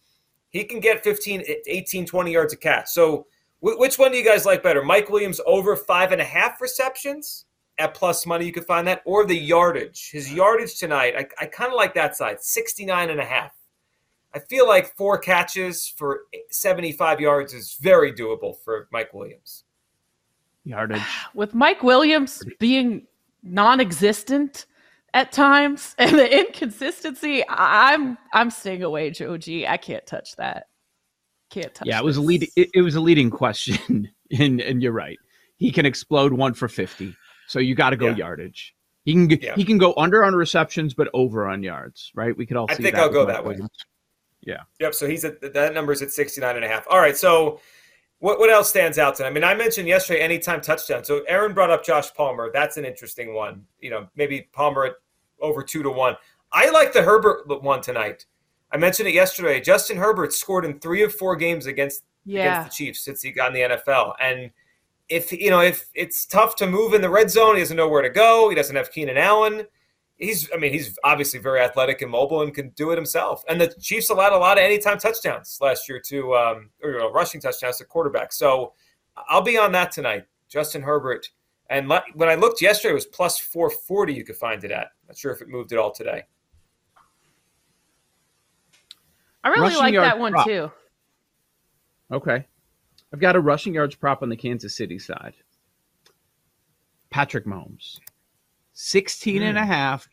he 0.49 0.65
can 0.65 0.81
get 0.81 1.05
15, 1.05 1.45
eh, 1.47 1.55
18, 1.69 2.07
20 2.07 2.33
yards 2.33 2.53
a 2.53 2.57
catch. 2.57 2.89
So 2.89 3.27
which 3.61 3.97
one 3.97 4.11
do 4.11 4.19
you 4.19 4.25
guys 4.25 4.45
like 4.45 4.63
better? 4.63 4.83
Mike 4.83 5.09
Williams 5.09 5.41
over 5.47 5.77
five 5.77 6.11
and 6.11 6.21
a 6.21 6.25
half 6.25 6.61
receptions 6.61 7.45
at 7.81 7.95
plus 7.95 8.27
money, 8.27 8.45
you 8.47 8.53
could 8.53 8.67
find 8.67 8.87
that, 8.87 9.03
or 9.05 9.27
the 9.27 9.37
yardage. 9.37 10.11
His 10.11 10.33
yardage 10.33 10.79
tonight, 10.79 11.15
I, 11.17 11.27
I 11.45 11.47
kind 11.47 11.73
of 11.73 11.77
like 11.77 11.95
that 11.95 12.17
side, 12.17 12.43
69 12.43 13.11
and 13.11 13.21
a 13.21 13.25
half. 13.25 13.53
I 14.35 14.39
feel 14.39 14.69
like 14.69 14.95
four 14.97 15.19
catches 15.19 15.89
for 15.89 16.21
75 16.51 17.21
yards 17.21 17.53
is 17.53 17.77
very 17.81 18.13
doable 18.13 18.55
for 18.65 18.89
Mike 18.93 19.13
Williams. 19.13 19.65
Yardage. 20.65 21.03
With 21.35 21.55
Mike 21.55 21.83
Williams 21.83 22.43
being 22.59 23.07
non-existent 23.43 24.67
at 25.15 25.33
times 25.33 25.95
and 25.99 26.17
the 26.19 26.39
inconsistency, 26.41 27.47
I- 27.49 27.95
I'm 27.95 28.19
I'm 28.33 28.51
staying 28.51 28.83
away, 28.83 29.11
Joe 29.11 29.37
G. 29.37 29.67
I 29.67 29.77
can't 29.77 30.07
touch 30.07 30.37
that. 30.37 30.67
Can't 31.51 31.75
touch. 31.75 31.89
Yeah, 31.89 31.99
it 31.99 32.05
was 32.05 32.17
a 32.17 32.21
this. 32.21 32.29
lead. 32.29 32.49
It, 32.57 32.71
it 32.75 32.83
was 32.83 32.95
a 32.95 33.01
leading 33.01 33.31
question, 33.31 34.09
and 34.39 34.61
and 34.61 34.83
you're 34.83 34.93
right. 34.93 35.19
He 35.57 35.73
can 35.73 35.85
explode 35.85 36.33
one 36.33 36.55
for 36.55 36.69
fifty, 36.69 37.17
so 37.51 37.59
you 37.59 37.75
got 37.75 37.91
to 37.91 37.97
go 37.97 38.07
Yeah. 38.09 38.17
yardage. 38.17 38.75
He 39.05 39.13
can 39.13 39.29
Yeah. 39.31 39.55
he 39.57 39.65
can 39.65 39.77
go 39.79 39.93
under 39.97 40.25
on 40.25 40.35
receptions, 40.35 40.95
but 40.95 41.09
over 41.15 41.49
on 41.49 41.63
yards. 41.63 42.13
Right? 42.15 42.37
We 42.37 42.47
could 42.47 42.57
all. 42.57 42.67
I 42.71 42.75
see 42.75 42.83
think 42.85 42.95
that 42.95 43.03
I'll 43.03 43.09
go 43.11 43.27
that 43.27 43.43
way. 43.45 43.55
Williams. 43.55 43.71
Yeah. 44.43 44.61
Yep. 44.79 44.95
So 44.95 45.07
he's 45.09 45.25
at 45.25 45.41
that 45.53 45.75
number's 45.75 46.01
at 46.03 46.11
69 46.13 46.57
and 46.57 46.65
a 46.65 46.69
half. 46.69 46.87
All 46.89 46.99
right. 47.01 47.17
So 47.17 47.61
what, 48.21 48.39
what 48.39 48.51
else 48.51 48.69
stands 48.71 48.99
out 48.99 49.17
tonight? 49.17 49.29
I 49.29 49.33
mean, 49.33 49.45
I 49.45 49.55
mentioned 49.55 49.89
yesterday 49.89 50.21
anytime 50.21 50.61
touchdown. 50.61 51.05
So 51.05 51.23
Aaron 51.27 51.53
brought 51.55 51.71
up 51.71 51.85
Josh 51.85 52.13
Palmer. 52.15 52.51
That's 52.53 52.77
an 52.77 52.85
interesting 52.85 53.35
one. 53.35 53.65
You 53.81 53.91
know, 53.91 54.09
maybe 54.15 54.49
Palmer 54.53 54.85
at 54.85 54.93
over 55.41 55.63
two 55.63 55.83
to 55.83 55.91
one. 55.91 56.17
I 56.53 56.71
like 56.71 56.93
the 56.93 57.03
Herbert 57.03 57.49
one 57.63 57.81
tonight. 57.81 58.27
I 58.73 58.77
mentioned 58.77 59.09
it 59.09 59.15
yesterday. 59.15 59.61
Justin 59.61 59.97
Herbert 59.97 60.33
scored 60.33 60.65
in 60.65 60.79
three 60.79 61.03
of 61.03 61.15
four 61.15 61.35
games 61.37 61.67
against 61.67 62.05
Yeah. 62.25 62.61
against 62.61 62.79
the 62.79 62.85
Chiefs 62.85 63.01
since 63.01 63.23
he 63.23 63.33
got 63.33 63.49
in 63.49 63.55
the 63.55 63.77
NFL. 63.77 64.15
And 64.21 64.51
if 65.11 65.33
you 65.33 65.51
know, 65.51 65.61
if 65.61 65.91
it's 65.93 66.25
tough 66.25 66.55
to 66.57 66.67
move 66.67 66.95
in 66.95 67.03
the 67.03 67.11
red 67.11 67.31
zone, 67.31 67.57
he 67.57 67.61
doesn't 67.61 67.77
know 67.77 67.89
where 67.89 68.01
to 68.01 68.09
go. 68.09 68.49
He 68.49 68.55
doesn't 68.55 68.77
have 68.77 68.93
Keenan 68.93 69.19
Allen. 69.19 69.67
He's, 70.17 70.49
I 70.55 70.59
mean, 70.59 70.73
he's 70.73 70.97
obviously 71.03 71.41
very 71.41 71.61
athletic 71.61 72.03
and 72.03 72.11
mobile 72.11 72.43
and 72.43 72.55
can 72.55 72.69
do 72.71 72.91
it 72.91 72.97
himself. 72.97 73.43
And 73.49 73.61
the 73.61 73.75
Chiefs 73.81 74.11
allowed 74.11 74.35
a 74.35 74.39
lot 74.39 74.59
of 74.59 74.65
anytime 74.65 74.99
touchdowns 74.99 75.59
last 75.61 75.89
year 75.89 76.01
to, 76.07 76.35
um, 76.35 76.71
or 76.83 76.93
you 76.93 76.99
know, 76.99 77.11
rushing 77.11 77.41
touchdowns 77.41 77.79
to 77.79 77.85
quarterback. 77.85 78.33
So 78.33 78.75
I'll 79.29 79.43
be 79.43 79.59
on 79.59 79.73
that 79.73 79.93
tonight. 79.93 80.25
Justin 80.49 80.83
Herbert. 80.83 81.31
And 81.71 81.89
when 82.15 82.29
I 82.29 82.35
looked 82.35 82.61
yesterday, 82.61 82.93
it 82.93 82.95
was 82.95 83.07
plus 83.07 83.39
440. 83.39 84.13
You 84.13 84.25
could 84.25 84.37
find 84.37 84.63
it 84.63 84.71
at. 84.71 84.89
Not 85.09 85.17
sure 85.17 85.33
if 85.33 85.41
it 85.41 85.49
moved 85.49 85.73
at 85.73 85.79
all 85.79 85.93
today. 85.93 86.25
I 89.43 89.49
really 89.49 89.63
Rushing 89.63 89.79
like 89.79 89.95
that 89.95 90.19
one 90.19 90.33
prop. 90.33 90.47
too. 90.47 90.71
Okay. 92.13 92.47
I've 93.13 93.21
got 93.21 93.37
a 93.37 93.41
rushing 93.41 93.75
yards 93.75 93.95
prop 93.95 94.23
on 94.23 94.29
the 94.29 94.37
Kansas 94.37 94.77
City 94.77 94.99
side. 94.99 95.35
Patrick 97.11 97.45
Mahomes. 97.45 97.99
16 98.73 99.43
and 99.43 99.59
a 99.59 99.63
hmm. 99.63 99.71
half 99.71 100.09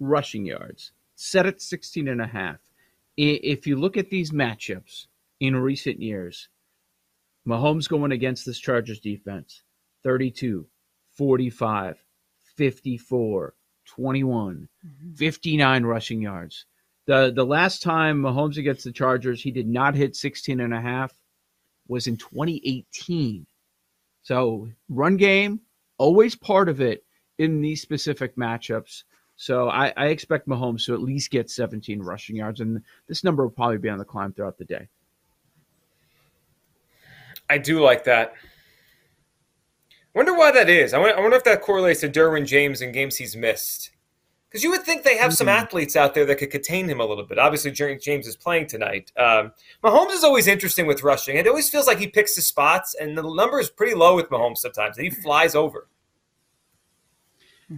rushing 0.00 0.46
yards. 0.46 0.92
Set 1.14 1.46
at 1.46 1.60
16 1.60 2.08
and 2.08 2.22
a 2.22 2.26
half. 2.26 2.58
If 3.16 3.66
you 3.66 3.76
look 3.76 3.96
at 3.96 4.10
these 4.10 4.30
matchups 4.30 5.06
in 5.40 5.56
recent 5.56 6.00
years, 6.00 6.48
Mahomes 7.46 7.88
going 7.88 8.12
against 8.12 8.46
this 8.46 8.58
Chargers 8.58 9.00
defense 9.00 9.62
32, 10.04 10.66
45, 11.12 12.04
54, 12.56 13.54
21, 13.86 14.68
mm-hmm. 14.86 15.14
59 15.14 15.84
rushing 15.84 16.22
yards. 16.22 16.66
The 17.06 17.32
the 17.34 17.44
last 17.44 17.82
time 17.82 18.22
Mahomes 18.22 18.58
against 18.58 18.84
the 18.84 18.92
Chargers, 18.92 19.42
he 19.42 19.50
did 19.50 19.66
not 19.66 19.94
hit 19.94 20.14
16 20.14 20.60
and 20.60 20.74
a 20.74 20.80
half 20.80 21.12
was 21.88 22.06
in 22.06 22.16
2018. 22.16 23.46
So, 24.22 24.68
run 24.88 25.16
game 25.16 25.60
always 25.96 26.36
part 26.36 26.68
of 26.68 26.80
it 26.80 27.04
in 27.38 27.60
these 27.60 27.82
specific 27.82 28.36
matchups. 28.36 29.04
So, 29.36 29.68
I, 29.68 29.92
I 29.96 30.06
expect 30.06 30.48
Mahomes 30.48 30.84
to 30.86 30.94
at 30.94 31.02
least 31.02 31.30
get 31.30 31.50
17 31.50 32.00
rushing 32.00 32.36
yards, 32.36 32.60
and 32.60 32.82
this 33.08 33.24
number 33.24 33.42
will 33.42 33.50
probably 33.50 33.78
be 33.78 33.88
on 33.88 33.98
the 33.98 34.04
climb 34.04 34.32
throughout 34.32 34.58
the 34.58 34.64
day. 34.64 34.88
I 37.50 37.58
do 37.58 37.80
like 37.80 38.04
that. 38.04 38.34
Wonder 40.14 40.34
why 40.34 40.50
that 40.50 40.68
is. 40.68 40.92
I 40.92 40.98
wonder, 40.98 41.16
I 41.16 41.20
wonder 41.20 41.36
if 41.36 41.44
that 41.44 41.62
correlates 41.62 42.00
to 42.00 42.08
Derwin 42.08 42.46
James 42.46 42.82
and 42.82 42.92
games 42.92 43.16
he's 43.16 43.36
missed. 43.36 43.90
Because 44.48 44.64
you 44.64 44.70
would 44.70 44.82
think 44.82 45.02
they 45.02 45.18
have 45.18 45.34
some 45.34 45.46
Mhm. 45.46 45.60
athletes 45.60 45.94
out 45.94 46.14
there 46.14 46.24
that 46.24 46.36
could 46.36 46.50
contain 46.50 46.88
him 46.88 47.00
a 47.00 47.04
little 47.04 47.24
bit. 47.24 47.38
Obviously, 47.38 47.70
James 47.70 48.26
is 48.26 48.34
playing 48.34 48.66
tonight. 48.66 49.12
Um, 49.16 49.52
Mahomes 49.84 50.12
is 50.12 50.24
always 50.24 50.46
interesting 50.46 50.86
with 50.86 51.02
rushing. 51.02 51.36
It 51.36 51.46
always 51.46 51.68
feels 51.68 51.86
like 51.86 51.98
he 51.98 52.06
picks 52.06 52.34
his 52.34 52.48
spots, 52.48 52.94
and 52.94 53.16
the 53.16 53.22
number 53.22 53.60
is 53.60 53.68
pretty 53.68 53.94
low 53.94 54.16
with 54.16 54.30
Mahomes 54.30 54.58
sometimes. 54.58 54.96
And 54.96 55.04
he 55.04 55.10
flies 55.10 55.54
over. 55.54 55.88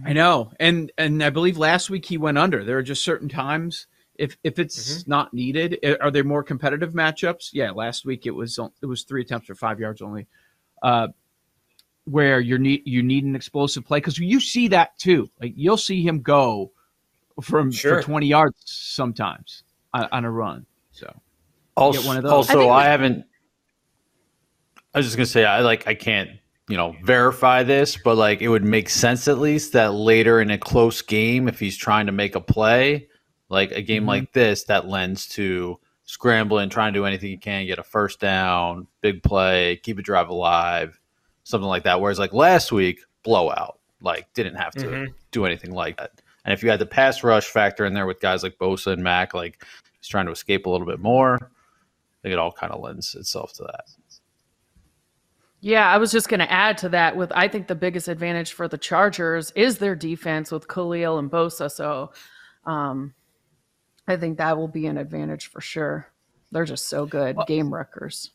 I 0.05 0.13
know, 0.13 0.53
and 0.61 0.89
and 0.97 1.21
I 1.21 1.29
believe 1.29 1.57
last 1.57 1.89
week 1.89 2.05
he 2.05 2.17
went 2.17 2.37
under. 2.37 2.63
There 2.63 2.77
are 2.77 2.83
just 2.83 3.03
certain 3.03 3.27
times 3.27 3.87
if 4.15 4.37
if 4.45 4.57
it's 4.57 5.05
not 5.05 5.33
needed. 5.33 5.77
Are 5.99 6.09
there 6.09 6.23
more 6.23 6.43
competitive 6.43 6.93
matchups? 6.93 7.49
Yeah, 7.51 7.71
last 7.71 8.05
week 8.05 8.25
it 8.25 8.31
was 8.31 8.57
it 8.81 8.85
was 8.85 9.03
three 9.03 9.23
attempts 9.23 9.47
for 9.47 9.55
five 9.55 9.81
yards 9.81 10.01
only, 10.01 10.27
uh, 10.81 11.09
where 12.05 12.39
you 12.39 12.57
need 12.57 12.81
you 12.85 13.03
need 13.03 13.23
an 13.23 13.35
explosive 13.35 13.85
play 13.85 13.97
because 13.99 14.17
you 14.17 14.39
see 14.39 14.67
that 14.69 14.97
too. 14.97 15.29
Like 15.39 15.53
you'll 15.55 15.77
see 15.77 16.01
him 16.05 16.21
go 16.21 16.71
from 17.41 17.71
Sure. 17.71 17.97
for 17.97 18.03
twenty 18.03 18.27
yards 18.27 18.61
sometimes 18.65 19.63
on, 19.93 20.07
on 20.11 20.25
a 20.25 20.31
run. 20.31 20.65
So 20.91 21.13
Also, 21.77 22.05
one 22.07 22.17
of 22.17 22.23
those. 22.23 22.31
also 22.31 22.69
I 22.69 22.81
I, 22.81 22.85
haven't. 22.85 23.25
I 24.93 24.99
was 24.99 25.05
just 25.05 25.15
gonna 25.17 25.25
say 25.25 25.45
I 25.45 25.61
like 25.61 25.87
I 25.87 25.93
can't 25.95 26.29
you 26.67 26.77
know 26.77 26.95
verify 27.03 27.63
this, 27.63 27.97
but 27.97 28.15
like 28.17 28.41
it 28.41 28.47
would 28.49 28.63
make 28.63 28.89
sense 28.89 29.27
at 29.27 29.39
least 29.39 29.73
that 29.73 29.93
later 29.93 30.41
in 30.41 30.51
a 30.51 30.57
close 30.57 31.01
game, 31.01 31.47
if 31.47 31.59
he's 31.59 31.77
trying 31.77 32.05
to 32.07 32.11
make 32.11 32.35
a 32.35 32.41
play, 32.41 33.07
like 33.49 33.71
a 33.71 33.81
game 33.81 34.03
Mhm. 34.03 34.07
like 34.07 34.33
this, 34.33 34.63
that 34.65 34.87
lends 34.87 35.27
to 35.29 35.79
scrambling, 36.03 36.69
trying 36.69 36.93
to 36.93 36.99
do 36.99 37.05
anything 37.05 37.31
you 37.31 37.39
can, 37.39 37.65
get 37.65 37.79
a 37.79 37.83
first 37.83 38.19
down, 38.19 38.87
big 39.01 39.23
play, 39.23 39.77
keep 39.77 39.97
a 39.97 40.01
drive 40.01 40.29
alive, 40.29 40.99
something 41.43 41.67
like 41.67 41.83
that. 41.83 41.99
Whereas 42.01 42.19
like 42.19 42.33
last 42.33 42.71
week, 42.71 43.01
blowout, 43.23 43.79
like 44.01 44.31
didn't 44.33 44.55
have 44.55 44.73
to 44.73 44.87
Mhm. 44.87 45.13
do 45.31 45.45
anything 45.45 45.71
like 45.71 45.97
that. 45.97 46.11
And 46.45 46.53
if 46.53 46.63
you 46.63 46.69
had 46.69 46.79
the 46.79 46.85
pass 46.85 47.23
rush 47.23 47.45
factor 47.47 47.85
in 47.85 47.93
there 47.93 48.07
with 48.07 48.19
guys 48.19 48.41
like 48.43 48.57
Bosa 48.57 48.93
and 48.93 49.03
Mack, 49.03 49.33
like 49.33 49.63
he's 49.99 50.07
trying 50.07 50.25
to 50.25 50.31
escape 50.31 50.65
a 50.65 50.69
little 50.69 50.87
bit 50.87 50.99
more. 50.99 51.35
I 51.35 52.17
think 52.23 52.33
it 52.33 52.39
all 52.39 52.51
kind 52.51 52.71
of 52.73 52.81
lends 52.81 53.13
itself 53.15 53.53
to 53.53 53.63
that. 53.63 53.85
Yeah, 55.59 55.87
I 55.87 55.97
was 55.97 56.11
just 56.11 56.27
going 56.27 56.39
to 56.39 56.51
add 56.51 56.79
to 56.79 56.89
that 56.89 57.15
with 57.15 57.31
I 57.35 57.47
think 57.47 57.67
the 57.67 57.75
biggest 57.75 58.07
advantage 58.07 58.53
for 58.53 58.67
the 58.67 58.79
Chargers 58.79 59.51
is 59.51 59.77
their 59.77 59.95
defense 59.95 60.51
with 60.51 60.67
Khalil 60.67 61.19
and 61.19 61.29
Bosa. 61.29 61.69
So 61.71 62.11
um, 62.65 63.13
I 64.07 64.17
think 64.17 64.39
that 64.39 64.57
will 64.57 64.67
be 64.67 64.87
an 64.87 64.97
advantage 64.97 65.47
for 65.47 65.61
sure. 65.61 66.07
They're 66.51 66.65
just 66.65 66.87
so 66.87 67.05
good, 67.05 67.37
game 67.47 67.71
wreckers. 67.73 68.31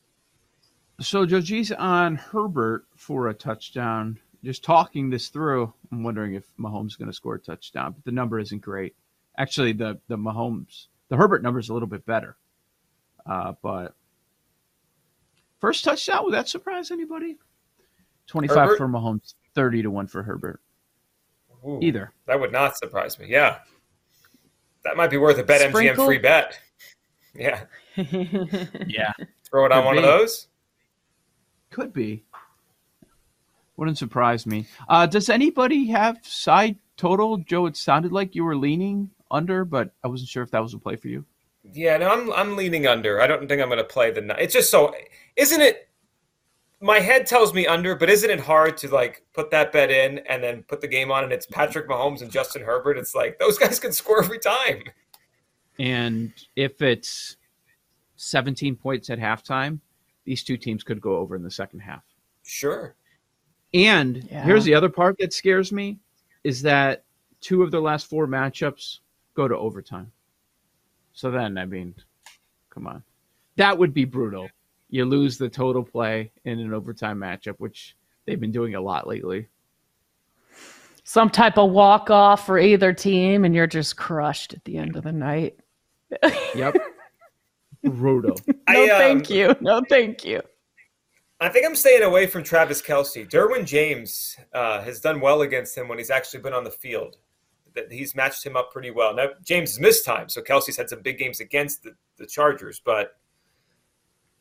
So 0.99 1.25
Joe 1.25 1.41
G's 1.41 1.71
on 1.71 2.15
Herbert 2.15 2.85
for 2.95 3.27
a 3.27 3.33
touchdown. 3.33 4.19
Just 4.43 4.63
talking 4.63 5.09
this 5.09 5.29
through, 5.29 5.71
I'm 5.91 6.03
wondering 6.03 6.33
if 6.33 6.45
Mahomes 6.59 6.87
is 6.87 6.95
going 6.95 7.09
to 7.09 7.13
score 7.13 7.35
a 7.35 7.39
touchdown, 7.39 7.93
but 7.93 8.03
the 8.05 8.11
number 8.11 8.39
isn't 8.39 8.61
great. 8.61 8.95
Actually, 9.37 9.73
the 9.73 9.99
the 10.07 10.17
Mahomes, 10.17 10.87
the 11.09 11.17
Herbert 11.17 11.43
number 11.43 11.59
is 11.59 11.69
a 11.69 11.73
little 11.73 11.87
bit 11.87 12.05
better. 12.05 12.37
Uh, 13.25 13.53
but 13.61 13.93
first 15.59 15.83
touchdown, 15.83 16.23
would 16.25 16.33
that 16.33 16.47
surprise 16.47 16.91
anybody? 16.91 17.37
25 18.27 18.57
Herbert? 18.57 18.77
for 18.77 18.87
Mahomes, 18.87 19.35
30 19.53 19.83
to 19.83 19.91
1 19.91 20.07
for 20.07 20.23
Herbert. 20.23 20.61
Ooh, 21.65 21.79
Either. 21.81 22.13
That 22.25 22.39
would 22.39 22.51
not 22.51 22.77
surprise 22.77 23.19
me. 23.19 23.27
Yeah. 23.29 23.59
That 24.83 24.97
might 24.97 25.09
be 25.09 25.17
worth 25.17 25.37
a 25.37 25.43
BetMGM 25.43 25.69
Sprinkle? 25.69 26.05
free 26.05 26.17
bet. 26.17 26.59
Yeah. 27.35 27.65
Yeah. 27.95 29.13
Throw 29.47 29.65
it 29.67 29.71
on 29.71 29.83
Could 29.83 29.85
one 29.85 29.97
of 29.97 30.03
those. 30.03 30.47
Could 31.69 31.93
be. 31.93 32.23
Wouldn't 33.75 33.97
surprise 33.97 34.45
me. 34.45 34.67
Uh, 34.89 35.05
does 35.05 35.29
anybody 35.29 35.85
have 35.87 36.19
side 36.23 36.77
total? 36.97 37.37
Joe, 37.37 37.67
it 37.67 37.77
sounded 37.77 38.11
like 38.11 38.33
you 38.33 38.43
were 38.43 38.55
leaning 38.55 39.11
under, 39.29 39.65
but 39.65 39.91
I 40.03 40.07
wasn't 40.07 40.29
sure 40.29 40.41
if 40.43 40.51
that 40.51 40.63
was 40.63 40.73
a 40.73 40.79
play 40.79 40.95
for 40.95 41.09
you. 41.09 41.25
Yeah, 41.73 41.97
no, 41.97 42.09
I'm 42.09 42.31
I'm 42.33 42.55
leaning 42.55 42.87
under. 42.87 43.21
I 43.21 43.27
don't 43.27 43.47
think 43.47 43.61
I'm 43.61 43.67
going 43.67 43.77
to 43.77 43.83
play 43.83 44.09
the. 44.09 44.21
ni- 44.21 44.33
It's 44.39 44.53
just 44.53 44.71
so, 44.71 44.95
isn't 45.35 45.61
it? 45.61 45.89
My 46.79 46.99
head 46.99 47.25
tells 47.27 47.53
me 47.53 47.67
under, 47.67 47.95
but 47.95 48.09
isn't 48.09 48.29
it 48.29 48.39
hard 48.39 48.77
to 48.77 48.87
like 48.87 49.23
put 49.33 49.51
that 49.51 49.71
bet 49.71 49.89
in 49.91 50.19
and 50.29 50.41
then 50.43 50.63
put 50.63 50.79
the 50.79 50.87
game 50.87 51.11
on 51.11 51.23
and 51.23 51.33
it's 51.33 51.45
Patrick 51.45 51.87
Mahomes 51.89 52.21
and 52.21 52.31
Justin 52.31 52.61
Herbert? 52.63 52.97
It's 52.97 53.13
like 53.13 53.37
those 53.39 53.57
guys 53.57 53.79
can 53.79 53.91
score 53.91 54.23
every 54.23 54.39
time. 54.39 54.83
And 55.79 56.31
if 56.55 56.81
it's 56.81 57.35
17 58.15 58.75
points 58.77 59.09
at 59.09 59.19
halftime, 59.19 59.79
these 60.27 60.43
two 60.43 60.57
teams 60.57 60.83
could 60.83 60.99
go 60.99 61.15
over 61.15 61.35
in 61.37 61.41
the 61.41 61.49
second 61.49 61.79
half. 61.79 62.03
Sure. 62.43 62.93
And 63.73 64.23
Yeah. 64.29 64.43
here's 64.43 64.65
the 64.65 64.73
other 64.75 64.89
part 64.89 65.17
that 65.19 65.31
scares 65.31 65.71
me 65.71 65.99
is 66.43 66.61
that 66.63 67.05
two 67.39 67.63
of 67.63 67.71
their 67.71 67.79
last 67.81 68.07
four 68.09 68.27
matchups 68.27 68.99
go 69.35 69.47
to 69.47 69.55
overtime. 69.57 70.11
So 71.13 71.31
then, 71.31 71.57
I 71.57 71.65
mean, 71.65 71.95
come 72.69 72.87
on. 72.87 73.03
That 73.55 73.77
would 73.77 73.93
be 73.93 74.03
brutal. 74.05 74.49
you 74.89 75.03
lose 75.05 75.37
the 75.37 75.49
total 75.49 75.83
play 75.83 76.31
in 76.45 76.59
an 76.59 76.73
overtime 76.73 77.19
matchup, 77.19 77.55
which 77.59 77.95
they've 78.25 78.39
been 78.39 78.51
doing 78.53 78.75
a 78.75 78.79
lot 78.81 79.05
lately. 79.07 79.47
Some 81.03 81.29
type 81.29 81.57
of 81.57 81.71
walk 81.71 82.09
off 82.09 82.45
for 82.45 82.57
either 82.59 82.93
team, 82.93 83.43
and 83.45 83.53
you're 83.55 83.67
just 83.67 83.95
crushed 83.97 84.53
at 84.53 84.63
the 84.65 84.77
end 84.77 84.95
of 84.97 85.03
the 85.03 85.11
night. 85.11 85.59
Yep. 86.55 86.75
Brutal. 87.89 88.37
No, 88.47 88.53
I, 88.67 88.89
um, 88.89 88.97
thank 88.97 89.29
you. 89.29 89.55
No, 89.61 89.81
thank 89.89 90.25
you. 90.25 90.41
I 91.39 91.49
think 91.49 91.65
I'm 91.65 91.75
staying 91.75 92.01
away 92.01 92.25
from 92.25 92.43
Travis 92.43 92.81
Kelce. 92.81 93.29
Derwin 93.29 93.65
James 93.65 94.35
uh, 94.53 94.81
has 94.81 94.99
done 94.99 95.21
well 95.21 95.41
against 95.41 95.77
him 95.77 95.87
when 95.87 95.99
he's 95.99 96.09
actually 96.09 96.41
been 96.41 96.53
on 96.53 96.63
the 96.63 96.71
field. 96.71 97.17
That 97.75 97.91
he's 97.91 98.15
matched 98.15 98.43
him 98.43 98.57
up 98.57 98.71
pretty 98.71 98.89
well. 98.89 99.13
Now 99.13 99.27
James 99.43 99.71
has 99.71 99.79
missed 99.79 100.03
time, 100.03 100.29
so 100.29 100.41
Kelce's 100.41 100.77
had 100.77 100.89
some 100.89 101.01
big 101.01 101.19
games 101.19 101.39
against 101.39 101.83
the, 101.83 101.91
the 102.17 102.25
Chargers. 102.25 102.81
But 102.83 103.11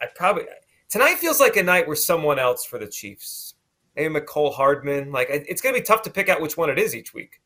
I 0.00 0.06
probably 0.14 0.44
tonight 0.88 1.16
feels 1.16 1.38
like 1.38 1.56
a 1.56 1.62
night 1.62 1.86
where 1.86 1.96
someone 1.96 2.38
else 2.38 2.64
for 2.64 2.78
the 2.78 2.86
Chiefs, 2.86 3.54
maybe 3.94 4.14
Mecole 4.14 4.54
Hardman. 4.54 5.12
Like 5.12 5.28
it's 5.30 5.60
going 5.60 5.74
to 5.74 5.80
be 5.80 5.84
tough 5.84 6.00
to 6.02 6.10
pick 6.10 6.30
out 6.30 6.40
which 6.40 6.56
one 6.56 6.70
it 6.70 6.78
is 6.78 6.94
each 6.94 7.12
week. 7.12 7.40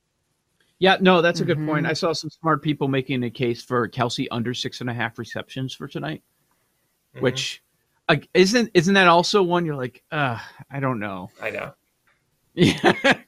Yeah, 0.80 0.96
no, 1.00 1.20
that's 1.22 1.40
a 1.40 1.44
good 1.44 1.58
point. 1.66 1.86
Mhm. 1.86 1.90
I 1.90 1.92
saw 1.92 2.12
some 2.12 2.30
smart 2.30 2.62
people 2.62 2.88
making 2.88 3.22
a 3.22 3.30
case 3.30 3.62
for 3.62 3.86
Kelce 3.88 4.26
under 4.30 4.54
six 4.54 4.80
and 4.80 4.88
a 4.90 4.94
half 4.94 5.18
receptions 5.18 5.74
for 5.74 5.86
tonight, 5.86 6.22
Mhm. 7.14 7.20
which 7.20 7.62
uh, 8.08 8.16
isn't 8.34 8.70
isn't 8.74 8.94
that 8.94 9.06
also 9.06 9.42
one 9.42 9.64
you're 9.64 9.76
like, 9.76 10.02
uh, 10.10 10.38
I 10.70 10.80
don't 10.80 10.98
know. 10.98 11.30
I 11.40 11.50
know. 11.50 11.72
Yeah, 12.54 12.74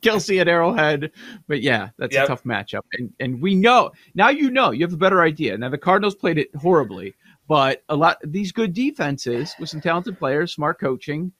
Kelce 0.02 0.40
at 0.40 0.49
Arrowhead, 0.49 1.12
but 1.47 1.62
yeah, 1.62 1.90
that's 1.97 2.12
Yep. 2.12 2.25
a 2.25 2.26
tough 2.26 2.42
matchup, 2.42 2.80
and 2.99 3.12
and 3.21 3.40
we 3.40 3.54
know 3.54 3.92
now. 4.16 4.30
You 4.30 4.50
know, 4.50 4.73
you 4.73 4.85
have 4.85 4.92
a 4.92 4.97
better 4.97 5.23
idea. 5.23 5.56
Now 5.56 5.68
the 5.68 5.78
Cardinals 5.78 6.16
played 6.16 6.38
it 6.38 6.52
horribly, 6.56 7.14
but 7.47 7.85
a 7.88 7.94
lot 7.94 8.18
these 8.25 8.50
good 8.50 8.73
defenses 8.75 9.54
with 9.61 9.68
some 9.68 9.80
talented 9.80 10.18
players, 10.18 10.52
smart 10.52 10.80
coaching. 10.80 11.30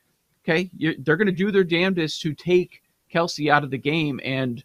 Okay, 0.45 0.71
they're 1.01 1.17
going 1.17 1.27
to 1.27 1.33
do 1.33 1.51
their 1.51 1.65
damnedest 1.65 2.23
to 2.23 2.35
take 2.35 2.83
Kelce 3.13 3.51
out 3.51 3.65
of 3.65 3.71
the 3.73 3.79
game, 3.79 4.21
and 4.23 4.63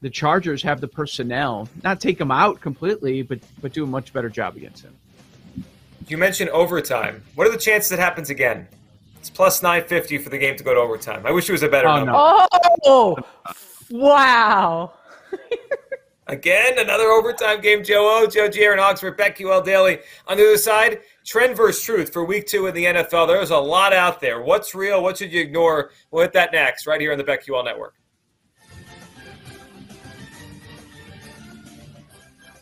the 0.00 0.10
Chargers 0.10 0.62
have 0.62 0.80
the 0.80 0.88
personnel 0.88 1.68
not 1.82 2.00
take 2.00 2.20
him 2.20 2.30
out 2.30 2.60
completely, 2.60 3.22
but 3.22 3.40
but 3.60 3.72
do 3.72 3.84
a 3.84 3.86
much 3.86 4.12
better 4.12 4.28
job 4.28 4.56
against 4.56 4.84
him. 4.84 4.94
You 6.06 6.16
mentioned 6.18 6.50
overtime. 6.50 7.22
What 7.34 7.46
are 7.46 7.50
the 7.50 7.58
chances 7.58 7.92
it 7.92 7.98
happens 7.98 8.30
again? 8.30 8.66
It's 9.18 9.28
plus 9.30 9.62
950 9.62 10.18
for 10.18 10.30
the 10.30 10.38
game 10.38 10.56
to 10.56 10.64
go 10.64 10.72
to 10.74 10.80
overtime. 10.80 11.26
I 11.26 11.32
wish 11.32 11.48
it 11.48 11.52
was 11.52 11.62
a 11.64 11.68
better 11.68 11.88
Oh, 11.88 11.96
number. 11.96 12.12
no. 12.12 12.46
Oh, 12.84 13.16
wow. 13.90 14.92
Again, 16.28 16.78
another 16.78 17.04
overtime 17.04 17.62
game. 17.62 17.82
Joe 17.82 18.20
O, 18.22 18.26
Joe 18.26 18.48
G, 18.48 18.60
Aaron 18.62 18.78
Oxford, 18.78 19.16
BetQL 19.18 19.64
Daily. 19.64 19.98
On 20.26 20.36
the 20.36 20.44
other 20.46 20.58
side, 20.58 21.00
trend 21.24 21.56
versus 21.56 21.82
truth 21.82 22.12
for 22.12 22.22
week 22.22 22.46
two 22.46 22.66
in 22.66 22.74
the 22.74 22.84
NFL. 22.84 23.26
There's 23.26 23.50
a 23.50 23.56
lot 23.56 23.94
out 23.94 24.20
there. 24.20 24.42
What's 24.42 24.74
real? 24.74 25.02
What 25.02 25.16
should 25.16 25.32
you 25.32 25.40
ignore? 25.40 25.90
We'll 26.10 26.22
hit 26.22 26.34
that 26.34 26.52
next, 26.52 26.86
right 26.86 27.00
here 27.00 27.12
on 27.12 27.18
the 27.18 27.24
BetQL 27.24 27.64
Network. 27.64 27.94